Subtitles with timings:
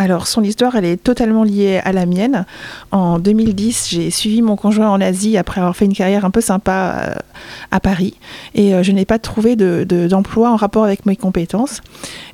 [0.00, 2.46] Alors, son histoire, elle est totalement liée à la mienne.
[2.92, 6.40] En 2010, j'ai suivi mon conjoint en Asie après avoir fait une carrière un peu
[6.40, 7.14] sympa euh,
[7.72, 8.14] à Paris.
[8.54, 11.80] Et euh, je n'ai pas trouvé d'emploi en rapport avec mes compétences.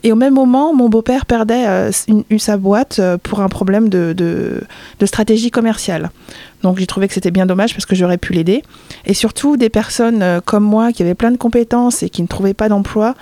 [0.03, 4.13] Et au même moment, mon beau-père perdait euh, une, sa boîte pour un problème de,
[4.13, 6.11] de stratégie commerciale.
[6.63, 8.63] Donc j'ai trouvé que c'était bien dommage parce que j'aurais pu l'aider.
[9.07, 12.53] Et surtout, des personnes comme moi qui avaient plein de compétences et qui ne trouvaient
[12.53, 13.15] pas d'emploi,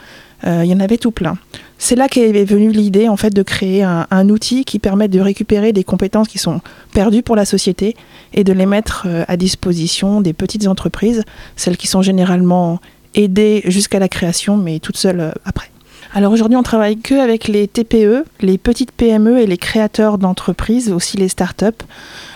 [0.45, 1.37] il y en avait tout plein.
[1.84, 5.73] C'est là qu'est venue l'idée en fait de créer un, outil qui permet de récupérer
[5.73, 6.60] des compétences qui sont
[6.95, 7.96] perdues pour la société
[8.34, 11.24] et de les mettre euh, à disposition des petites entreprises,
[11.56, 12.78] celles qui sont généralement
[13.16, 15.73] aidées jusqu'à la création mais toutes seules euh, après.
[16.15, 20.92] Alors aujourd'hui, on travaille que avec les TPE, les petites PME et les créateurs d'entreprises,
[20.92, 21.66] aussi les startups,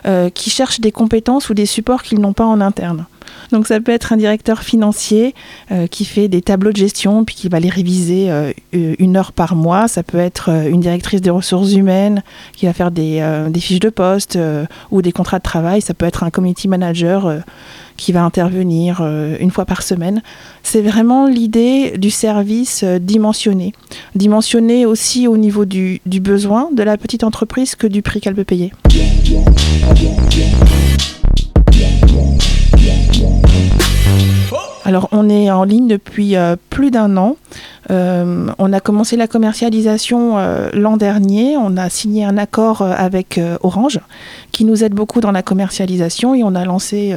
[0.07, 3.07] euh, qui cherchent des compétences ou des supports qu'ils n'ont pas en interne.
[3.53, 5.35] Donc ça peut être un directeur financier
[5.71, 9.33] euh, qui fait des tableaux de gestion puis qui va les réviser euh, une heure
[9.33, 9.89] par mois.
[9.89, 13.81] Ça peut être euh, une directrice des ressources humaines qui va faire des, des fiches
[13.81, 14.39] de poste
[14.91, 15.81] ou des contrats de travail.
[15.81, 17.41] Ça peut être un community manager
[17.97, 19.01] qui va intervenir
[19.41, 20.23] une fois par semaine.
[20.63, 23.73] C'est vraiment l'idée du service dimensionné.
[24.15, 28.35] Dimensionné aussi au niveau du, du besoin de la petite entreprise que du prix qu'elle
[28.35, 28.73] peut payer.
[34.87, 37.37] Alors on est en ligne depuis euh, plus d'un an.
[37.91, 41.57] Euh, on a commencé la commercialisation euh, l'an dernier.
[41.57, 43.99] On a signé un accord avec Orange
[44.53, 47.17] qui nous aide beaucoup dans la commercialisation et on a lancé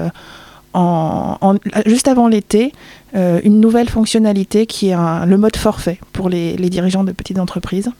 [1.86, 2.74] juste avant l'été
[3.14, 4.96] une nouvelle fonctionnalité qui est
[5.26, 7.92] le mode forfait pour les dirigeants de petites entreprises.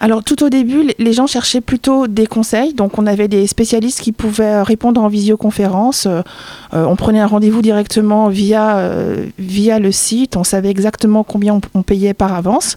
[0.00, 2.72] Alors tout au début, les gens cherchaient plutôt des conseils.
[2.72, 6.06] Donc on avait des spécialistes qui pouvaient répondre en visioconférence.
[6.06, 6.22] Euh,
[6.74, 10.36] euh, on prenait un rendez-vous directement via, euh, via le site.
[10.36, 12.76] On savait exactement combien on, payait par avance.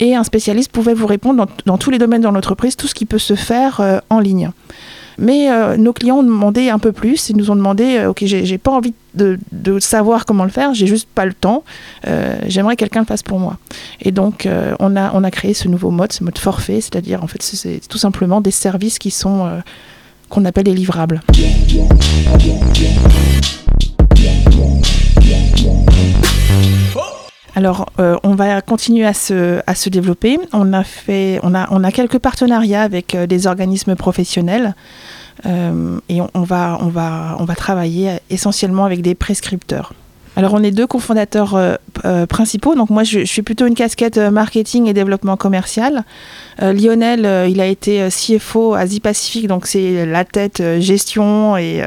[0.00, 2.94] Et un spécialiste pouvait vous répondre dans, dans tous les domaines de l'entreprise, tout ce
[2.94, 4.50] qui peut se faire en ligne.
[5.18, 7.30] Mais euh, nos clients ont demandé un peu plus.
[7.30, 9.38] Ils nous ont demandé euh, Ok, j'ai pas envie de,
[9.80, 11.64] savoir comment le faire, j'ai juste pas le temps.
[12.06, 13.58] Euh, j'aimerais que quelqu'un le fasse pour moi.
[14.00, 17.26] Et donc, on, a, on a créé ce nouveau mode, ce mode forfait, c'est-à-dire, en
[17.26, 19.48] fait, c'est tout simplement des services qui sont
[20.28, 21.20] qu'on appelle les livrables.
[27.56, 30.38] Alors, on va continuer à se, développer.
[30.52, 34.74] On a, fait, on, a, on a quelques partenariats avec des organismes professionnels.
[35.44, 39.92] Euh, et on, va, on, va, on va travailler essentiellement avec des prescripteurs.
[40.36, 41.74] Alors on est deux cofondateurs euh,
[42.04, 46.04] euh, principaux, donc moi je, suis plutôt une casquette marketing et développement commercial.
[46.58, 51.82] Lionel, il a été CFO Asie Pacifique, donc c'est la tête gestion et,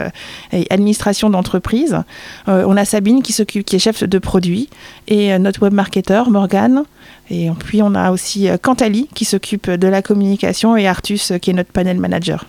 [0.69, 1.97] administration d'entreprise.
[2.45, 4.69] on a Sabine qui s'occupe, qui est chef de produit,
[5.07, 6.83] et notre web marketer Morgane.
[7.31, 11.53] Et puis on a aussi Cantali qui s'occupe de la communication et Artus qui est
[11.53, 12.45] notre panel manager.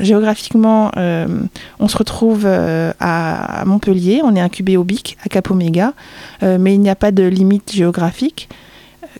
[0.00, 1.26] Géographiquement, euh,
[1.78, 5.92] on se retrouve euh, à Montpellier, on est incubé au BIC, à Cap Omega,
[6.42, 8.48] euh, mais il n'y a pas de limite géographique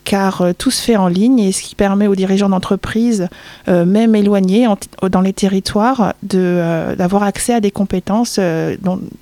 [0.02, 3.28] car tout se fait en ligne et ce qui permet aux dirigeants d'entreprise,
[3.68, 4.66] même éloignés
[5.10, 8.38] dans les territoires, d'avoir accès à des compétences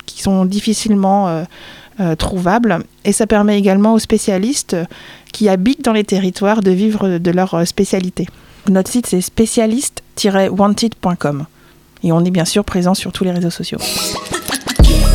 [0.05, 1.45] qui sont difficilement
[2.17, 2.79] trouvables.
[3.05, 4.75] Et ça permet également aux spécialistes
[5.31, 8.27] qui habitent dans les territoires de vivre de leur spécialité.
[8.69, 11.45] Notre site c'est spécialiste-wanted.com
[12.03, 13.79] et on est bien sûr présent sur tous les réseaux sociaux.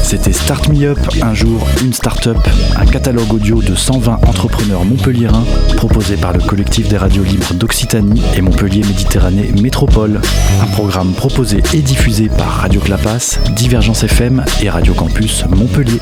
[0.03, 2.39] C'était Start Me Up, un jour, une start-up,
[2.77, 5.45] un catalogue audio de 120 entrepreneurs montpelliérains
[5.77, 10.23] proposé par le collectif des radios libres d'Occitanie et Montpellier Méditerranée Métropole.
[10.63, 16.01] Un programme proposé et diffusé par Radio Clapas, Divergence FM et Radio Campus Montpellier.